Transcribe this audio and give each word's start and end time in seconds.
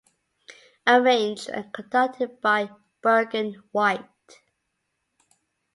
Arranged 0.87 1.47
and 1.49 1.71
conducted 1.71 2.41
by 2.41 2.71
Bergen 3.03 3.61
White. 3.71 4.09